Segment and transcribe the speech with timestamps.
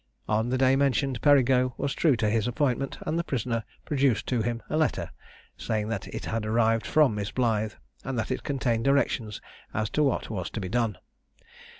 [0.27, 4.41] On the day mentioned, Perigo was true to his appointment, and the prisoner produced to
[4.41, 5.11] him a letter,
[5.57, 9.41] saying that it had arrived from Miss Blythe, and that it contained directions
[9.75, 10.97] as to what was to be done.